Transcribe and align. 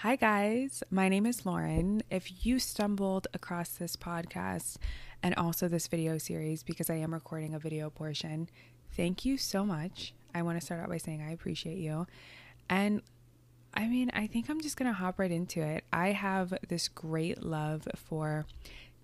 Hi, 0.00 0.14
guys. 0.16 0.82
My 0.90 1.08
name 1.08 1.24
is 1.24 1.46
Lauren. 1.46 2.02
If 2.10 2.44
you 2.44 2.58
stumbled 2.58 3.28
across 3.32 3.70
this 3.70 3.96
podcast 3.96 4.76
and 5.22 5.34
also 5.36 5.68
this 5.68 5.86
video 5.86 6.18
series 6.18 6.62
because 6.62 6.90
I 6.90 6.96
am 6.96 7.14
recording 7.14 7.54
a 7.54 7.58
video 7.58 7.88
portion, 7.88 8.50
thank 8.94 9.24
you 9.24 9.38
so 9.38 9.64
much. 9.64 10.12
I 10.34 10.42
want 10.42 10.60
to 10.60 10.64
start 10.64 10.82
out 10.82 10.90
by 10.90 10.98
saying 10.98 11.22
I 11.22 11.32
appreciate 11.32 11.78
you. 11.78 12.06
And 12.68 13.00
I 13.72 13.86
mean, 13.86 14.10
I 14.12 14.26
think 14.26 14.50
I'm 14.50 14.60
just 14.60 14.76
going 14.76 14.86
to 14.86 14.92
hop 14.92 15.18
right 15.18 15.30
into 15.30 15.62
it. 15.62 15.84
I 15.90 16.08
have 16.08 16.52
this 16.68 16.88
great 16.88 17.42
love 17.42 17.88
for 17.96 18.44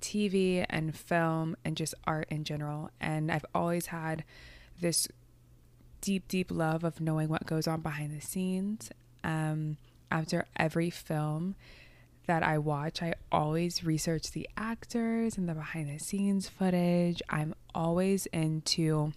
TV 0.02 0.66
and 0.68 0.94
film 0.94 1.56
and 1.64 1.74
just 1.74 1.94
art 2.04 2.26
in 2.28 2.44
general. 2.44 2.90
And 3.00 3.32
I've 3.32 3.46
always 3.54 3.86
had 3.86 4.24
this 4.78 5.08
deep, 6.02 6.28
deep 6.28 6.50
love 6.50 6.84
of 6.84 7.00
knowing 7.00 7.30
what 7.30 7.46
goes 7.46 7.66
on 7.66 7.80
behind 7.80 8.14
the 8.14 8.20
scenes. 8.20 8.90
Um, 9.24 9.78
after 10.12 10.46
every 10.56 10.90
film 10.90 11.56
that 12.26 12.42
I 12.42 12.58
watch, 12.58 13.02
I 13.02 13.14
always 13.32 13.82
research 13.82 14.30
the 14.30 14.48
actors 14.56 15.36
and 15.36 15.48
the 15.48 15.54
behind 15.54 15.88
the 15.88 15.98
scenes 15.98 16.48
footage. 16.48 17.22
I'm 17.28 17.54
always 17.74 18.26
into 18.26 19.12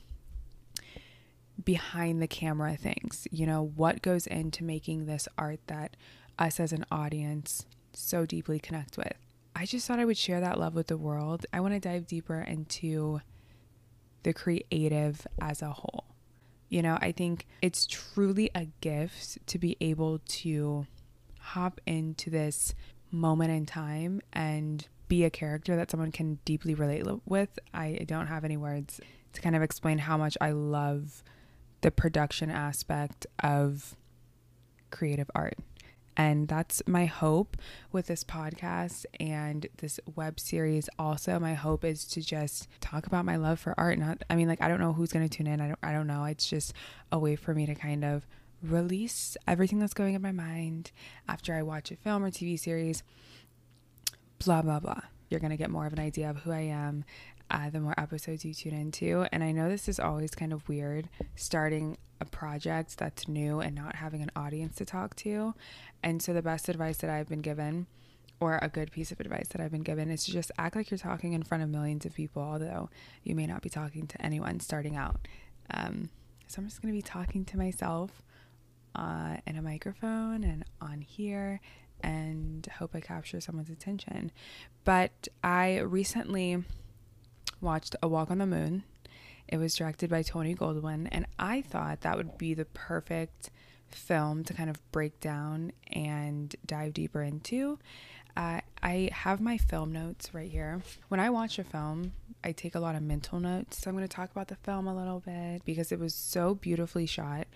behind 1.63 2.21
the 2.21 2.27
camera 2.27 2.77
things. 2.77 3.27
You 3.29 3.45
know, 3.45 3.71
what 3.75 4.01
goes 4.01 4.25
into 4.25 4.63
making 4.63 5.05
this 5.05 5.27
art 5.37 5.59
that 5.67 5.95
us 6.39 6.59
as 6.59 6.71
an 6.71 6.85
audience 6.89 7.65
so 7.93 8.25
deeply 8.25 8.59
connect 8.59 8.97
with. 8.97 9.13
I 9.55 9.65
just 9.65 9.87
thought 9.87 9.99
I 9.99 10.05
would 10.05 10.17
share 10.17 10.39
that 10.39 10.59
love 10.59 10.75
with 10.75 10.87
the 10.87 10.97
world. 10.97 11.45
I 11.53 11.59
want 11.59 11.73
to 11.73 11.79
dive 11.79 12.07
deeper 12.07 12.41
into 12.41 13.21
the 14.23 14.33
creative 14.33 15.27
as 15.39 15.61
a 15.61 15.71
whole. 15.71 16.05
You 16.67 16.81
know, 16.81 16.97
I 16.99 17.11
think 17.11 17.45
it's 17.61 17.85
truly 17.85 18.49
a 18.55 18.65
gift 18.81 19.45
to 19.47 19.59
be 19.59 19.77
able 19.79 20.19
to 20.19 20.87
hop 21.45 21.79
into 21.85 22.29
this 22.29 22.73
moment 23.11 23.51
in 23.51 23.65
time 23.65 24.21
and 24.33 24.87
be 25.07 25.23
a 25.23 25.29
character 25.29 25.75
that 25.75 25.91
someone 25.91 26.11
can 26.11 26.39
deeply 26.45 26.73
relate 26.73 27.05
with. 27.25 27.59
I 27.73 28.05
don't 28.05 28.27
have 28.27 28.43
any 28.43 28.57
words 28.57 28.99
to 29.33 29.41
kind 29.41 29.55
of 29.55 29.61
explain 29.61 29.99
how 29.99 30.17
much 30.17 30.37
I 30.41 30.51
love 30.51 31.23
the 31.81 31.91
production 31.91 32.49
aspect 32.49 33.27
of 33.43 33.95
creative 34.89 35.29
art. 35.35 35.57
And 36.17 36.47
that's 36.47 36.81
my 36.87 37.05
hope 37.05 37.57
with 37.91 38.07
this 38.07 38.23
podcast 38.23 39.05
and 39.19 39.67
this 39.77 39.99
web 40.15 40.39
series. 40.39 40.89
Also, 40.97 41.37
my 41.39 41.53
hope 41.53 41.83
is 41.83 42.05
to 42.05 42.21
just 42.21 42.69
talk 42.79 43.05
about 43.05 43.25
my 43.25 43.35
love 43.35 43.59
for 43.59 43.75
art. 43.77 43.99
Not, 43.99 44.23
I 44.29 44.35
mean, 44.35 44.47
like, 44.47 44.61
I 44.61 44.69
don't 44.69 44.79
know 44.79 44.93
who's 44.93 45.11
going 45.11 45.27
to 45.27 45.37
tune 45.37 45.47
in. 45.47 45.59
I 45.59 45.67
don't, 45.67 45.79
I 45.83 45.91
don't 45.91 46.07
know. 46.07 46.23
It's 46.23 46.49
just 46.49 46.73
a 47.11 47.19
way 47.19 47.35
for 47.35 47.53
me 47.53 47.65
to 47.65 47.75
kind 47.75 48.05
of 48.05 48.25
release 48.61 49.37
everything 49.47 49.79
that's 49.79 49.93
going 49.93 50.15
in 50.15 50.21
my 50.21 50.31
mind 50.31 50.91
after 51.27 51.53
I 51.53 51.61
watch 51.61 51.91
a 51.91 51.95
film 51.95 52.23
or 52.23 52.31
TV 52.31 52.59
series. 52.59 53.03
Blah, 54.43 54.61
blah, 54.61 54.79
blah. 54.79 55.01
You're 55.29 55.39
going 55.39 55.51
to 55.51 55.57
get 55.57 55.69
more 55.69 55.85
of 55.85 55.93
an 55.93 55.99
idea 55.99 56.29
of 56.29 56.37
who 56.37 56.51
I 56.51 56.61
am 56.61 57.03
uh, 57.49 57.69
the 57.69 57.79
more 57.79 57.93
episodes 57.97 58.43
you 58.43 58.53
tune 58.53 58.73
into. 58.73 59.25
And 59.31 59.43
I 59.43 59.51
know 59.51 59.69
this 59.69 59.87
is 59.87 59.99
always 59.99 60.31
kind 60.31 60.53
of 60.53 60.67
weird 60.67 61.09
starting 61.35 61.97
a 62.19 62.25
project 62.25 62.97
that's 62.97 63.27
new 63.27 63.59
and 63.59 63.75
not 63.75 63.95
having 63.95 64.21
an 64.21 64.31
audience 64.35 64.75
to 64.77 64.85
talk 64.85 65.15
to. 65.17 65.53
And 66.03 66.21
so, 66.21 66.33
the 66.33 66.41
best 66.41 66.69
advice 66.69 66.97
that 66.97 67.09
I've 67.09 67.27
been 67.27 67.41
given, 67.41 67.87
or 68.39 68.59
a 68.61 68.69
good 68.69 68.91
piece 68.91 69.11
of 69.11 69.19
advice 69.19 69.47
that 69.49 69.61
I've 69.61 69.71
been 69.71 69.83
given, 69.83 70.09
is 70.09 70.25
to 70.25 70.31
just 70.31 70.51
act 70.57 70.75
like 70.75 70.89
you're 70.89 70.97
talking 70.97 71.33
in 71.33 71.43
front 71.43 71.63
of 71.63 71.69
millions 71.69 72.05
of 72.05 72.13
people, 72.13 72.41
although 72.41 72.89
you 73.23 73.35
may 73.35 73.45
not 73.45 73.61
be 73.61 73.69
talking 73.69 74.07
to 74.07 74.21
anyone 74.21 74.59
starting 74.59 74.95
out. 74.95 75.27
Um, 75.71 76.09
so, 76.47 76.61
I'm 76.61 76.67
just 76.67 76.81
going 76.81 76.93
to 76.93 76.97
be 76.97 77.01
talking 77.01 77.45
to 77.45 77.57
myself 77.57 78.21
uh, 78.95 79.37
in 79.45 79.57
a 79.57 79.61
microphone 79.61 80.43
and 80.43 80.63
on 80.81 81.01
here 81.01 81.59
and 82.01 82.67
hope 82.77 82.95
I 82.95 83.01
capture 83.01 83.41
someone's 83.41 83.69
attention. 83.69 84.31
But 84.83 85.27
I 85.43 85.79
recently 85.79 86.63
watched 87.61 87.95
A 88.01 88.07
Walk 88.07 88.31
on 88.31 88.37
the 88.37 88.45
Moon. 88.45 88.83
It 89.47 89.57
was 89.57 89.75
directed 89.75 90.09
by 90.09 90.23
Tony 90.23 90.55
Goldwyn, 90.55 91.07
and 91.11 91.25
I 91.37 91.61
thought 91.61 92.01
that 92.01 92.17
would 92.17 92.37
be 92.37 92.53
the 92.53 92.65
perfect 92.65 93.51
film 93.87 94.43
to 94.43 94.53
kind 94.53 94.69
of 94.69 94.91
break 94.91 95.19
down 95.19 95.71
and 95.91 96.55
dive 96.65 96.93
deeper 96.93 97.21
into. 97.21 97.79
Uh, 98.35 98.59
I 98.83 99.09
have 99.13 99.39
my 99.39 99.57
film 99.57 99.93
notes 99.93 100.33
right 100.33 100.49
here. 100.51 100.81
When 101.07 101.19
I 101.19 101.29
watch 101.29 101.57
a 101.57 101.63
film, 101.63 102.13
I 102.43 102.51
take 102.51 102.75
a 102.75 102.79
lot 102.79 102.95
of 102.95 103.01
mental 103.01 103.39
notes. 103.39 103.81
So 103.81 103.89
I'm 103.89 103.95
going 103.95 104.07
to 104.07 104.13
talk 104.13 104.31
about 104.31 104.49
the 104.49 104.57
film 104.57 104.87
a 104.87 104.95
little 104.95 105.21
bit 105.21 105.63
because 105.63 105.91
it 105.91 105.99
was 105.99 106.13
so 106.13 106.55
beautifully 106.55 107.05
shot. 107.05 107.47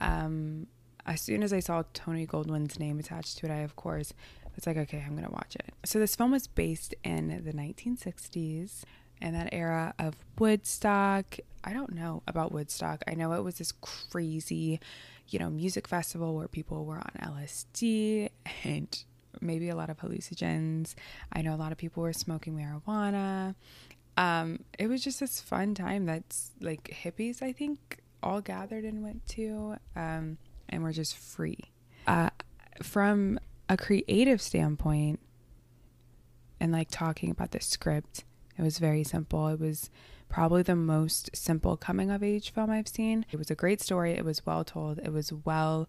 Um, 0.00 0.66
as 1.08 1.20
soon 1.22 1.42
as 1.42 1.52
I 1.52 1.60
saw 1.60 1.82
Tony 1.94 2.26
Goldwyn's 2.26 2.78
name 2.78 2.98
attached 2.98 3.38
to 3.38 3.46
it, 3.46 3.50
I 3.50 3.60
of 3.60 3.76
course 3.76 4.12
was 4.54 4.66
like, 4.66 4.76
okay, 4.76 5.02
I'm 5.06 5.14
gonna 5.14 5.30
watch 5.30 5.56
it. 5.56 5.72
So 5.84 5.98
this 5.98 6.14
film 6.14 6.32
was 6.32 6.46
based 6.46 6.94
in 7.04 7.28
the 7.44 7.52
1960s 7.52 8.82
in 9.20 9.32
that 9.32 9.48
era 9.52 9.94
of 9.98 10.16
Woodstock. 10.38 11.38
I 11.64 11.72
don't 11.72 11.94
know 11.94 12.22
about 12.26 12.52
Woodstock. 12.52 13.02
I 13.08 13.14
know 13.14 13.32
it 13.32 13.42
was 13.42 13.58
this 13.58 13.72
crazy, 13.72 14.80
you 15.28 15.38
know, 15.38 15.48
music 15.48 15.88
festival 15.88 16.34
where 16.34 16.48
people 16.48 16.84
were 16.84 16.98
on 16.98 17.12
LSD 17.20 18.28
and 18.64 19.04
maybe 19.40 19.68
a 19.68 19.76
lot 19.76 19.90
of 19.90 19.98
hallucinogens. 19.98 20.94
I 21.32 21.42
know 21.42 21.54
a 21.54 21.56
lot 21.56 21.72
of 21.72 21.78
people 21.78 22.02
were 22.02 22.12
smoking 22.12 22.54
marijuana. 22.54 23.54
Um, 24.16 24.64
it 24.78 24.88
was 24.88 25.02
just 25.02 25.20
this 25.20 25.40
fun 25.40 25.74
time 25.74 26.04
that's 26.04 26.50
like 26.60 26.84
hippies, 27.02 27.42
I 27.42 27.52
think, 27.52 27.98
all 28.22 28.40
gathered 28.40 28.84
and 28.84 29.02
went 29.02 29.24
to. 29.28 29.76
Um, 29.94 30.38
and 30.68 30.82
we're 30.82 30.92
just 30.92 31.16
free. 31.16 31.58
Uh, 32.06 32.30
from 32.82 33.38
a 33.68 33.76
creative 33.76 34.40
standpoint, 34.40 35.20
and 36.60 36.72
like 36.72 36.88
talking 36.90 37.30
about 37.30 37.52
the 37.52 37.60
script, 37.60 38.24
it 38.56 38.62
was 38.62 38.78
very 38.78 39.04
simple. 39.04 39.48
It 39.48 39.60
was 39.60 39.90
probably 40.28 40.62
the 40.62 40.76
most 40.76 41.30
simple 41.34 41.76
coming 41.76 42.10
of 42.10 42.22
age 42.22 42.50
film 42.52 42.70
I've 42.70 42.88
seen. 42.88 43.24
It 43.30 43.36
was 43.36 43.50
a 43.50 43.54
great 43.54 43.80
story. 43.80 44.12
It 44.12 44.24
was 44.24 44.44
well 44.44 44.64
told. 44.64 44.98
It 44.98 45.12
was 45.12 45.32
well 45.32 45.88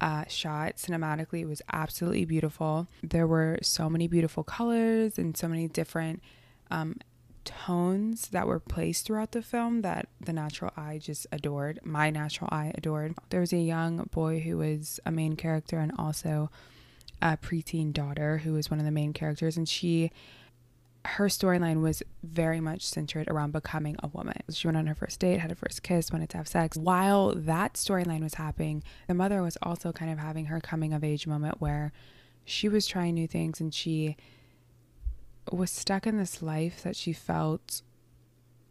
uh, 0.00 0.24
shot 0.28 0.76
cinematically. 0.76 1.40
It 1.40 1.46
was 1.46 1.62
absolutely 1.72 2.24
beautiful. 2.24 2.86
There 3.02 3.26
were 3.26 3.58
so 3.62 3.90
many 3.90 4.06
beautiful 4.06 4.44
colors 4.44 5.18
and 5.18 5.36
so 5.36 5.48
many 5.48 5.68
different 5.68 6.22
um, 6.70 6.98
tones 7.44 8.28
that 8.28 8.46
were 8.46 8.60
placed 8.60 9.06
throughout 9.06 9.32
the 9.32 9.42
film 9.42 9.82
that 9.82 10.08
the 10.20 10.32
natural 10.32 10.72
eye 10.76 10.98
just 11.02 11.26
adored. 11.30 11.80
My 11.84 12.10
natural 12.10 12.48
eye 12.52 12.72
adored. 12.74 13.14
There 13.30 13.40
was 13.40 13.52
a 13.52 13.58
young 13.58 14.08
boy 14.12 14.40
who 14.40 14.58
was 14.58 15.00
a 15.06 15.10
main 15.10 15.36
character 15.36 15.78
and 15.78 15.92
also 15.98 16.50
a 17.22 17.36
preteen 17.36 17.92
daughter 17.92 18.38
who 18.38 18.52
was 18.52 18.70
one 18.70 18.78
of 18.78 18.84
the 18.84 18.90
main 18.90 19.12
characters, 19.12 19.56
and 19.56 19.68
she. 19.68 20.10
Her 21.06 21.26
storyline 21.26 21.82
was 21.82 22.02
very 22.22 22.62
much 22.62 22.80
centered 22.82 23.28
around 23.28 23.52
becoming 23.52 23.96
a 24.02 24.08
woman. 24.08 24.40
She 24.50 24.66
went 24.66 24.78
on 24.78 24.86
her 24.86 24.94
first 24.94 25.20
date, 25.20 25.38
had 25.38 25.50
her 25.50 25.54
first 25.54 25.82
kiss, 25.82 26.10
wanted 26.10 26.30
to 26.30 26.38
have 26.38 26.48
sex. 26.48 26.78
While 26.78 27.34
that 27.34 27.74
storyline 27.74 28.22
was 28.22 28.34
happening, 28.34 28.82
the 29.06 29.12
mother 29.12 29.42
was 29.42 29.58
also 29.60 29.92
kind 29.92 30.10
of 30.10 30.18
having 30.18 30.46
her 30.46 30.60
coming 30.60 30.94
of 30.94 31.04
age 31.04 31.26
moment 31.26 31.60
where 31.60 31.92
she 32.46 32.70
was 32.70 32.86
trying 32.86 33.12
new 33.12 33.26
things 33.26 33.60
and 33.60 33.74
she 33.74 34.16
was 35.50 35.70
stuck 35.70 36.06
in 36.06 36.16
this 36.16 36.42
life 36.42 36.82
that 36.82 36.96
she 36.96 37.12
felt 37.12 37.82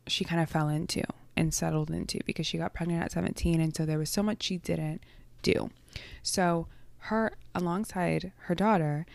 she 0.08 0.26
kind 0.26 0.42
of 0.42 0.50
fell 0.50 0.68
into 0.68 1.04
and 1.36 1.54
settled 1.54 1.90
into 1.90 2.20
because 2.26 2.46
she 2.46 2.58
got 2.58 2.74
pregnant 2.74 3.04
at 3.04 3.12
17 3.12 3.60
and 3.60 3.76
so 3.76 3.86
there 3.86 3.98
was 3.98 4.10
so 4.10 4.24
much 4.24 4.44
she 4.44 4.58
didn't 4.58 5.02
do. 5.42 5.70
So 6.22 6.68
her 7.00 7.34
alongside 7.54 8.32
her 8.44 8.56
daughter 8.56 9.06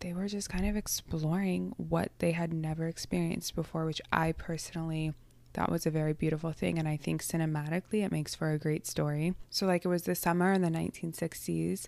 they 0.00 0.12
were 0.12 0.26
just 0.26 0.48
kind 0.48 0.66
of 0.68 0.76
exploring 0.76 1.72
what 1.76 2.10
they 2.18 2.32
had 2.32 2.52
never 2.52 2.88
experienced 2.88 3.54
before 3.54 3.84
which 3.84 4.00
I 4.12 4.32
personally 4.32 5.14
thought 5.54 5.70
was 5.70 5.86
a 5.86 5.90
very 5.90 6.12
beautiful 6.12 6.52
thing 6.52 6.78
and 6.78 6.88
I 6.88 6.96
think 6.96 7.22
cinematically 7.22 8.04
it 8.04 8.10
makes 8.10 8.34
for 8.34 8.50
a 8.50 8.58
great 8.58 8.86
story. 8.86 9.34
So 9.50 9.66
like 9.66 9.84
it 9.84 9.88
was 9.88 10.02
the 10.02 10.14
summer 10.14 10.52
in 10.52 10.62
the 10.62 10.68
1960s 10.68 11.86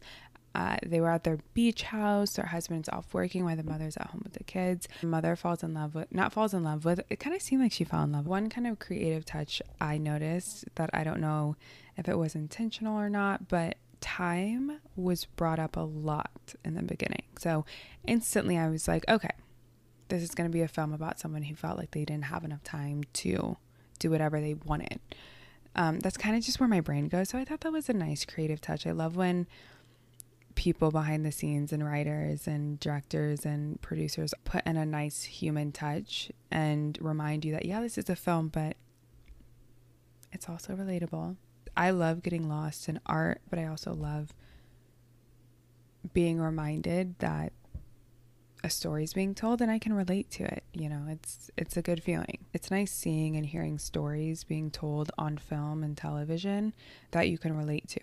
uh, 0.54 0.76
they 0.84 1.00
were 1.00 1.10
at 1.10 1.24
their 1.24 1.38
beach 1.52 1.82
house. 1.82 2.34
Their 2.34 2.46
husband's 2.46 2.88
off 2.88 3.12
working 3.12 3.44
while 3.44 3.56
the 3.56 3.64
mother's 3.64 3.96
at 3.96 4.08
home 4.08 4.20
with 4.22 4.34
the 4.34 4.44
kids. 4.44 4.88
The 5.00 5.06
mother 5.06 5.34
falls 5.34 5.62
in 5.62 5.74
love 5.74 5.94
with, 5.94 6.12
not 6.14 6.32
falls 6.32 6.54
in 6.54 6.62
love 6.62 6.84
with, 6.84 7.00
it 7.10 7.18
kind 7.18 7.34
of 7.34 7.42
seemed 7.42 7.62
like 7.62 7.72
she 7.72 7.84
fell 7.84 8.04
in 8.04 8.12
love. 8.12 8.26
One 8.26 8.48
kind 8.48 8.66
of 8.66 8.78
creative 8.78 9.24
touch 9.24 9.60
I 9.80 9.98
noticed 9.98 10.64
that 10.76 10.90
I 10.92 11.02
don't 11.02 11.20
know 11.20 11.56
if 11.96 12.08
it 12.08 12.16
was 12.16 12.34
intentional 12.34 12.98
or 12.98 13.10
not, 13.10 13.48
but 13.48 13.76
time 14.00 14.80
was 14.96 15.24
brought 15.24 15.58
up 15.58 15.76
a 15.76 15.80
lot 15.80 16.54
in 16.64 16.74
the 16.74 16.82
beginning. 16.82 17.22
So 17.38 17.64
instantly 18.06 18.56
I 18.56 18.68
was 18.68 18.86
like, 18.86 19.04
okay, 19.08 19.30
this 20.08 20.22
is 20.22 20.30
going 20.34 20.48
to 20.48 20.52
be 20.52 20.62
a 20.62 20.68
film 20.68 20.92
about 20.92 21.18
someone 21.18 21.42
who 21.42 21.54
felt 21.54 21.78
like 21.78 21.90
they 21.92 22.04
didn't 22.04 22.26
have 22.26 22.44
enough 22.44 22.62
time 22.62 23.02
to 23.14 23.56
do 23.98 24.10
whatever 24.10 24.40
they 24.40 24.54
wanted. 24.54 25.00
Um, 25.74 25.98
that's 25.98 26.16
kind 26.16 26.36
of 26.36 26.44
just 26.44 26.60
where 26.60 26.68
my 26.68 26.80
brain 26.80 27.08
goes. 27.08 27.30
So 27.30 27.38
I 27.38 27.44
thought 27.44 27.62
that 27.62 27.72
was 27.72 27.88
a 27.88 27.94
nice 27.94 28.24
creative 28.24 28.60
touch. 28.60 28.86
I 28.86 28.92
love 28.92 29.16
when 29.16 29.46
people 30.54 30.90
behind 30.90 31.24
the 31.24 31.32
scenes 31.32 31.72
and 31.72 31.84
writers 31.84 32.46
and 32.46 32.78
directors 32.80 33.44
and 33.44 33.80
producers 33.80 34.32
put 34.44 34.64
in 34.66 34.76
a 34.76 34.86
nice 34.86 35.22
human 35.24 35.72
touch 35.72 36.30
and 36.50 36.98
remind 37.00 37.44
you 37.44 37.52
that, 37.52 37.64
yeah, 37.64 37.80
this 37.80 37.98
is 37.98 38.08
a 38.08 38.16
film, 38.16 38.48
but 38.48 38.76
it's 40.32 40.48
also 40.48 40.74
relatable. 40.74 41.36
I 41.76 41.90
love 41.90 42.22
getting 42.22 42.48
lost 42.48 42.88
in 42.88 43.00
art, 43.06 43.40
but 43.50 43.58
I 43.58 43.66
also 43.66 43.92
love 43.92 44.34
being 46.12 46.40
reminded 46.40 47.18
that 47.18 47.52
a 48.62 48.70
story 48.70 49.04
is 49.04 49.12
being 49.12 49.34
told 49.34 49.60
and 49.60 49.70
I 49.70 49.78
can 49.78 49.92
relate 49.92 50.30
to 50.32 50.44
it. 50.44 50.64
You 50.72 50.88
know, 50.88 51.04
it's 51.08 51.50
it's 51.56 51.76
a 51.76 51.82
good 51.82 52.02
feeling. 52.02 52.46
It's 52.52 52.70
nice 52.70 52.92
seeing 52.92 53.36
and 53.36 53.44
hearing 53.44 53.78
stories 53.78 54.44
being 54.44 54.70
told 54.70 55.10
on 55.18 55.36
film 55.36 55.82
and 55.82 55.96
television 55.96 56.72
that 57.10 57.28
you 57.28 57.36
can 57.36 57.56
relate 57.56 57.88
to 57.88 58.00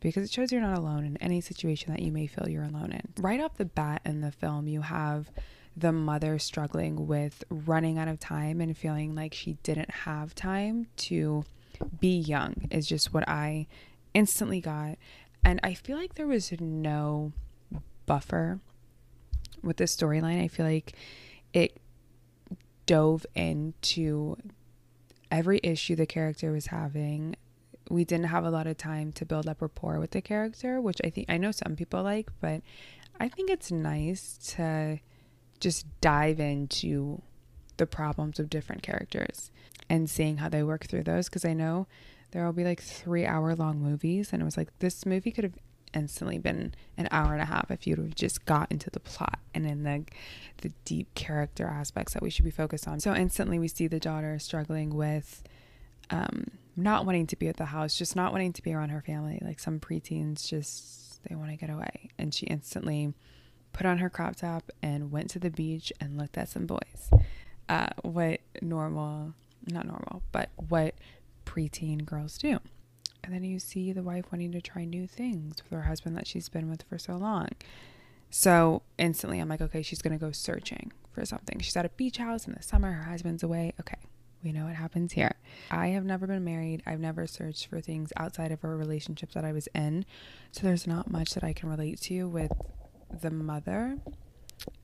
because 0.00 0.24
it 0.24 0.32
shows 0.32 0.50
you're 0.50 0.60
not 0.60 0.78
alone 0.78 1.04
in 1.04 1.16
any 1.18 1.40
situation 1.40 1.92
that 1.92 2.02
you 2.02 2.10
may 2.10 2.26
feel 2.26 2.48
you're 2.48 2.64
alone 2.64 2.92
in. 2.92 3.02
Right 3.18 3.40
off 3.40 3.56
the 3.56 3.64
bat 3.64 4.02
in 4.04 4.20
the 4.20 4.32
film, 4.32 4.66
you 4.66 4.80
have 4.82 5.30
the 5.76 5.92
mother 5.92 6.38
struggling 6.38 7.06
with 7.06 7.44
running 7.50 7.98
out 7.98 8.08
of 8.08 8.18
time 8.18 8.60
and 8.60 8.76
feeling 8.76 9.14
like 9.14 9.34
she 9.34 9.54
didn't 9.62 9.90
have 9.90 10.34
time 10.34 10.86
to 10.96 11.44
be 12.00 12.18
young 12.18 12.66
is 12.70 12.86
just 12.86 13.14
what 13.14 13.28
I 13.28 13.66
instantly 14.14 14.60
got. 14.60 14.96
And 15.44 15.60
I 15.62 15.74
feel 15.74 15.96
like 15.96 16.14
there 16.14 16.26
was 16.26 16.52
no 16.60 17.32
buffer 18.06 18.60
with 19.62 19.76
this 19.76 19.96
storyline. 19.96 20.42
I 20.42 20.48
feel 20.48 20.66
like 20.66 20.94
it 21.52 21.78
dove 22.86 23.24
into 23.34 24.36
every 25.30 25.60
issue 25.62 25.94
the 25.94 26.06
character 26.06 26.52
was 26.52 26.66
having. 26.66 27.36
We 27.90 28.04
didn't 28.04 28.26
have 28.26 28.44
a 28.44 28.50
lot 28.50 28.66
of 28.66 28.78
time 28.78 29.12
to 29.12 29.26
build 29.26 29.48
up 29.48 29.60
rapport 29.60 29.98
with 29.98 30.12
the 30.12 30.22
character, 30.22 30.80
which 30.80 30.98
I 31.04 31.10
think 31.10 31.28
I 31.28 31.36
know 31.36 31.50
some 31.50 31.76
people 31.76 32.02
like, 32.02 32.30
but 32.40 32.62
I 33.18 33.28
think 33.28 33.50
it's 33.50 33.70
nice 33.70 34.38
to 34.56 35.00
just 35.58 35.86
dive 36.00 36.40
into 36.40 37.20
the 37.76 37.86
problems 37.86 38.38
of 38.38 38.48
different 38.48 38.82
characters 38.82 39.50
and 39.88 40.08
seeing 40.08 40.38
how 40.38 40.48
they 40.48 40.62
work 40.62 40.86
through 40.86 41.02
those 41.02 41.28
because 41.28 41.44
I 41.44 41.52
know 41.52 41.86
there 42.30 42.44
will 42.44 42.52
be 42.52 42.64
like 42.64 42.80
3 42.80 43.26
hour 43.26 43.54
long 43.54 43.80
movies 43.80 44.32
and 44.32 44.40
it 44.40 44.44
was 44.44 44.56
like 44.56 44.78
this 44.78 45.04
movie 45.04 45.32
could 45.32 45.44
have 45.44 45.58
instantly 45.92 46.38
been 46.38 46.74
an 46.96 47.08
hour 47.10 47.32
and 47.32 47.42
a 47.42 47.46
half 47.46 47.70
if 47.70 47.86
you'd 47.86 47.98
have 47.98 48.14
just 48.14 48.44
got 48.44 48.70
into 48.70 48.90
the 48.90 49.00
plot 49.00 49.38
and 49.54 49.66
in 49.66 49.82
the 49.82 50.04
the 50.58 50.72
deep 50.84 51.12
character 51.14 51.66
aspects 51.66 52.12
that 52.12 52.22
we 52.22 52.30
should 52.30 52.44
be 52.44 52.50
focused 52.50 52.86
on. 52.86 53.00
So 53.00 53.14
instantly 53.14 53.58
we 53.58 53.68
see 53.68 53.86
the 53.86 53.98
daughter 53.98 54.38
struggling 54.38 54.94
with 54.94 55.42
um, 56.10 56.44
not 56.76 57.06
wanting 57.06 57.26
to 57.28 57.36
be 57.36 57.48
at 57.48 57.56
the 57.56 57.66
house, 57.66 57.96
just 57.96 58.16
not 58.16 58.32
wanting 58.32 58.52
to 58.54 58.62
be 58.62 58.72
around 58.72 58.90
her 58.90 59.00
family. 59.00 59.40
Like 59.42 59.58
some 59.58 59.80
preteens 59.80 60.46
just 60.46 61.22
they 61.28 61.34
want 61.34 61.50
to 61.50 61.56
get 61.56 61.70
away. 61.70 62.10
And 62.18 62.34
she 62.34 62.46
instantly 62.46 63.12
put 63.72 63.86
on 63.86 63.98
her 63.98 64.10
crop 64.10 64.36
top 64.36 64.70
and 64.82 65.10
went 65.10 65.30
to 65.30 65.38
the 65.38 65.50
beach 65.50 65.92
and 66.00 66.16
looked 66.16 66.38
at 66.38 66.48
some 66.48 66.66
boys. 66.66 67.10
Uh, 67.68 67.88
what 68.02 68.40
normal, 68.60 69.34
not 69.70 69.86
normal, 69.86 70.22
but 70.32 70.50
what 70.56 70.94
preteen 71.46 72.04
girls 72.04 72.38
do. 72.38 72.58
And 73.22 73.34
then 73.34 73.44
you 73.44 73.58
see 73.58 73.92
the 73.92 74.02
wife 74.02 74.24
wanting 74.32 74.52
to 74.52 74.60
try 74.60 74.84
new 74.84 75.06
things 75.06 75.62
with 75.62 75.72
her 75.72 75.82
husband 75.82 76.16
that 76.16 76.26
she's 76.26 76.48
been 76.48 76.70
with 76.70 76.84
for 76.88 76.98
so 76.98 77.16
long. 77.16 77.48
So 78.30 78.82
instantly 78.96 79.40
I'm 79.40 79.48
like, 79.48 79.60
okay, 79.60 79.82
she's 79.82 80.02
going 80.02 80.18
to 80.18 80.24
go 80.24 80.32
searching 80.32 80.92
for 81.12 81.24
something. 81.26 81.58
She's 81.58 81.76
at 81.76 81.84
a 81.84 81.90
beach 81.90 82.16
house 82.16 82.46
in 82.46 82.54
the 82.54 82.62
summer, 82.62 82.92
her 82.92 83.10
husband's 83.10 83.42
away. 83.42 83.74
Okay, 83.80 83.98
we 84.42 84.52
know 84.52 84.64
what 84.64 84.74
happens 84.74 85.12
here. 85.12 85.34
I 85.70 85.88
have 85.88 86.04
never 86.04 86.26
been 86.26 86.44
married. 86.44 86.82
I've 86.86 87.00
never 87.00 87.26
searched 87.26 87.66
for 87.66 87.80
things 87.80 88.12
outside 88.16 88.52
of 88.52 88.64
a 88.64 88.68
relationship 88.68 89.32
that 89.32 89.44
I 89.44 89.52
was 89.52 89.68
in. 89.74 90.04
So 90.52 90.62
there's 90.62 90.86
not 90.86 91.10
much 91.10 91.34
that 91.34 91.44
I 91.44 91.52
can 91.52 91.68
relate 91.68 92.00
to 92.02 92.28
with 92.28 92.52
the 93.10 93.30
mother. 93.30 93.98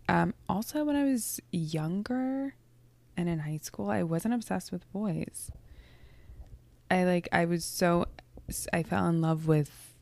Um, 0.08 0.34
also, 0.48 0.84
when 0.84 0.96
I 0.96 1.04
was 1.04 1.40
younger 1.50 2.54
and 3.16 3.28
in 3.28 3.40
high 3.40 3.58
school, 3.62 3.90
I 3.90 4.02
wasn't 4.02 4.34
obsessed 4.34 4.72
with 4.72 4.90
boys. 4.92 5.50
I 6.90 7.04
like, 7.04 7.28
I 7.32 7.46
was 7.46 7.64
so 7.64 8.06
I 8.72 8.82
fell 8.82 9.06
in 9.08 9.20
love 9.20 9.46
with 9.46 9.94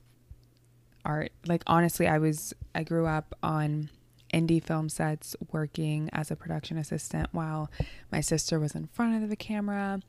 art. 1.04 1.32
Like 1.46 1.62
honestly, 1.66 2.06
I 2.06 2.18
was 2.18 2.54
I 2.74 2.82
grew 2.82 3.06
up 3.06 3.34
on 3.42 3.90
indie 4.34 4.62
film 4.62 4.88
sets 4.88 5.36
working 5.52 6.10
as 6.12 6.31
a 6.31 6.36
production 6.36 6.76
assistant 6.76 7.28
while 7.31 7.70
my 8.10 8.20
sister 8.20 8.58
was 8.58 8.75
in 8.75 8.86
front 8.88 9.22
of 9.22 9.31
the 9.31 9.36
camera 9.36 10.00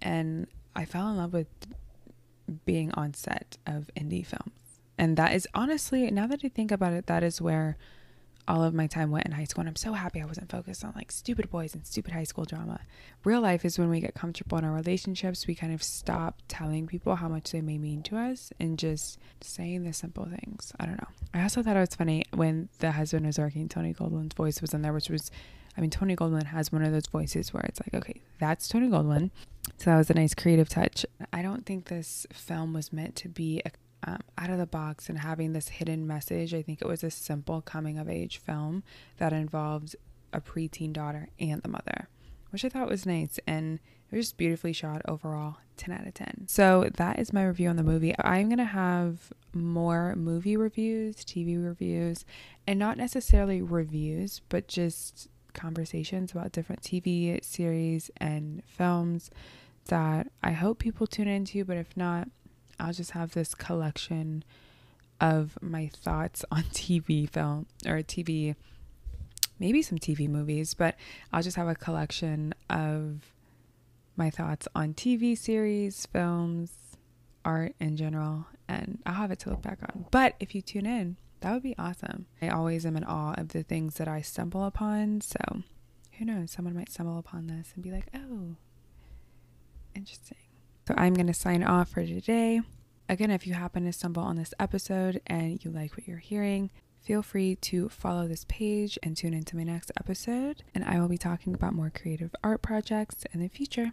and 0.00 0.46
I 0.76 0.84
fell 0.84 1.10
in 1.10 1.16
love 1.16 1.32
with 1.32 1.48
being 2.64 2.92
on 2.92 3.14
set 3.14 3.58
of 3.66 3.90
indie 3.96 4.24
films. 4.24 4.80
And 4.96 5.16
that 5.16 5.34
is 5.34 5.48
honestly, 5.54 6.08
now 6.10 6.28
that 6.28 6.44
I 6.44 6.48
think 6.48 6.70
about 6.70 6.92
it, 6.92 7.06
that 7.06 7.24
is 7.24 7.40
where 7.40 7.76
all 8.48 8.64
of 8.64 8.74
my 8.74 8.86
time 8.86 9.10
went 9.10 9.26
in 9.26 9.32
high 9.32 9.44
school 9.44 9.60
and 9.60 9.68
I'm 9.68 9.76
so 9.76 9.92
happy 9.92 10.20
I 10.20 10.24
wasn't 10.24 10.50
focused 10.50 10.84
on 10.84 10.92
like 10.96 11.12
stupid 11.12 11.50
boys 11.50 11.74
and 11.74 11.86
stupid 11.86 12.12
high 12.12 12.24
school 12.24 12.44
drama. 12.44 12.80
Real 13.24 13.40
life 13.40 13.64
is 13.64 13.78
when 13.78 13.90
we 13.90 14.00
get 14.00 14.14
comfortable 14.14 14.58
in 14.58 14.64
our 14.64 14.72
relationships, 14.72 15.46
we 15.46 15.54
kind 15.54 15.72
of 15.72 15.82
stop 15.82 16.40
telling 16.48 16.86
people 16.86 17.16
how 17.16 17.28
much 17.28 17.52
they 17.52 17.60
may 17.60 17.78
mean 17.78 18.02
to 18.04 18.16
us 18.16 18.50
and 18.58 18.78
just 18.78 19.18
saying 19.42 19.84
the 19.84 19.92
simple 19.92 20.24
things. 20.24 20.72
I 20.80 20.86
don't 20.86 21.00
know. 21.00 21.08
I 21.34 21.42
also 21.42 21.62
thought 21.62 21.76
it 21.76 21.80
was 21.80 21.94
funny 21.94 22.24
when 22.34 22.70
the 22.78 22.92
husband 22.92 23.26
was 23.26 23.38
working, 23.38 23.68
Tony 23.68 23.92
Goldwyn's 23.92 24.34
voice 24.34 24.60
was 24.60 24.72
in 24.72 24.82
there, 24.82 24.92
which 24.92 25.10
was 25.10 25.30
I 25.76 25.80
mean, 25.80 25.90
Tony 25.90 26.16
Goldwyn 26.16 26.46
has 26.46 26.72
one 26.72 26.82
of 26.82 26.90
those 26.90 27.06
voices 27.06 27.54
where 27.54 27.62
it's 27.62 27.78
like, 27.80 27.94
okay, 27.94 28.20
that's 28.40 28.66
Tony 28.66 28.88
Goldwyn. 28.88 29.30
So 29.76 29.90
that 29.90 29.96
was 29.96 30.10
a 30.10 30.14
nice 30.14 30.34
creative 30.34 30.68
touch. 30.68 31.06
I 31.32 31.40
don't 31.40 31.64
think 31.64 31.86
this 31.86 32.26
film 32.32 32.72
was 32.72 32.92
meant 32.92 33.14
to 33.16 33.28
be 33.28 33.62
a 33.64 33.70
um, 34.04 34.20
out 34.36 34.50
of 34.50 34.58
the 34.58 34.66
box 34.66 35.08
and 35.08 35.18
having 35.18 35.52
this 35.52 35.68
hidden 35.68 36.06
message. 36.06 36.54
I 36.54 36.62
think 36.62 36.80
it 36.80 36.88
was 36.88 37.02
a 37.02 37.10
simple 37.10 37.60
coming 37.60 37.98
of 37.98 38.08
age 38.08 38.38
film 38.38 38.82
that 39.18 39.32
involved 39.32 39.96
a 40.32 40.40
preteen 40.40 40.92
daughter 40.92 41.28
and 41.40 41.62
the 41.62 41.68
mother, 41.68 42.08
which 42.50 42.64
I 42.64 42.68
thought 42.68 42.88
was 42.88 43.06
nice 43.06 43.38
and 43.46 43.80
it 44.10 44.16
was 44.16 44.26
just 44.26 44.36
beautifully 44.36 44.72
shot 44.72 45.02
overall. 45.06 45.56
10 45.78 45.94
out 45.94 46.06
of 46.06 46.14
10. 46.14 46.46
So 46.48 46.90
that 46.96 47.18
is 47.18 47.32
my 47.32 47.46
review 47.46 47.68
on 47.68 47.76
the 47.76 47.82
movie. 47.82 48.14
I'm 48.18 48.48
going 48.48 48.58
to 48.58 48.64
have 48.64 49.32
more 49.54 50.14
movie 50.16 50.56
reviews, 50.56 51.16
TV 51.16 51.62
reviews, 51.64 52.24
and 52.66 52.78
not 52.78 52.98
necessarily 52.98 53.62
reviews, 53.62 54.42
but 54.48 54.68
just 54.68 55.28
conversations 55.54 56.32
about 56.32 56.52
different 56.52 56.82
TV 56.82 57.42
series 57.42 58.10
and 58.18 58.62
films 58.66 59.30
that 59.86 60.30
I 60.42 60.52
hope 60.52 60.78
people 60.78 61.06
tune 61.06 61.28
into, 61.28 61.64
but 61.64 61.78
if 61.78 61.96
not, 61.96 62.28
I'll 62.78 62.92
just 62.92 63.12
have 63.12 63.32
this 63.32 63.54
collection 63.54 64.44
of 65.20 65.58
my 65.60 65.90
thoughts 65.94 66.44
on 66.50 66.62
TV 66.72 67.28
film 67.28 67.66
or 67.86 67.98
TV, 67.98 68.54
maybe 69.58 69.82
some 69.82 69.98
TV 69.98 70.28
movies, 70.28 70.74
but 70.74 70.96
I'll 71.32 71.42
just 71.42 71.56
have 71.56 71.68
a 71.68 71.74
collection 71.74 72.54
of 72.70 73.32
my 74.16 74.30
thoughts 74.30 74.66
on 74.74 74.94
TV 74.94 75.36
series, 75.38 76.06
films, 76.06 76.72
art 77.44 77.74
in 77.80 77.96
general, 77.96 78.46
and 78.68 78.98
I'll 79.06 79.14
have 79.14 79.30
it 79.30 79.38
to 79.40 79.50
look 79.50 79.62
back 79.62 79.78
on. 79.82 80.06
But 80.10 80.34
if 80.40 80.54
you 80.54 80.62
tune 80.62 80.86
in, 80.86 81.16
that 81.40 81.52
would 81.52 81.62
be 81.62 81.76
awesome. 81.78 82.26
I 82.42 82.48
always 82.48 82.84
am 82.84 82.96
in 82.96 83.04
awe 83.04 83.34
of 83.38 83.48
the 83.48 83.62
things 83.62 83.94
that 83.94 84.08
I 84.08 84.20
stumble 84.20 84.64
upon, 84.64 85.20
so 85.20 85.38
who 86.18 86.24
knows, 86.24 86.50
someone 86.50 86.74
might 86.74 86.90
stumble 86.90 87.18
upon 87.18 87.46
this 87.46 87.72
and 87.74 87.84
be 87.84 87.92
like, 87.92 88.08
oh, 88.14 88.56
interesting. 89.94 90.38
So 90.86 90.94
I'm 90.96 91.14
going 91.14 91.28
to 91.28 91.34
sign 91.34 91.62
off 91.62 91.90
for 91.90 92.04
today. 92.04 92.60
Again, 93.10 93.30
if 93.30 93.46
you 93.46 93.54
happen 93.54 93.86
to 93.86 93.92
stumble 93.92 94.22
on 94.22 94.36
this 94.36 94.52
episode 94.60 95.22
and 95.26 95.64
you 95.64 95.70
like 95.70 95.92
what 95.92 96.06
you're 96.06 96.18
hearing, 96.18 96.70
feel 97.00 97.22
free 97.22 97.56
to 97.56 97.88
follow 97.88 98.28
this 98.28 98.44
page 98.48 98.98
and 99.02 99.16
tune 99.16 99.32
into 99.32 99.56
my 99.56 99.64
next 99.64 99.90
episode. 99.98 100.62
And 100.74 100.84
I 100.84 101.00
will 101.00 101.08
be 101.08 101.16
talking 101.16 101.54
about 101.54 101.72
more 101.72 101.90
creative 101.90 102.34
art 102.44 102.60
projects 102.60 103.24
in 103.32 103.40
the 103.40 103.48
future. 103.48 103.92